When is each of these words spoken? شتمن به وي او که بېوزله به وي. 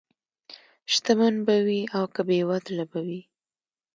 شتمن 0.93 1.35
به 1.45 1.55
وي 1.65 1.81
او 1.97 2.03
که 2.13 2.21
بېوزله 2.27 2.85
به 2.91 2.99
وي. 3.07 3.21